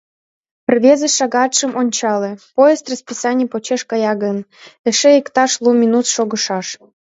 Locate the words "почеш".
3.51-3.81